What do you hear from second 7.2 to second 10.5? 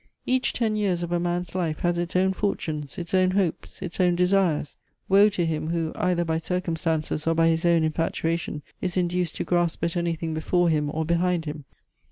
or by his own infatuation, is induced to grasp at anything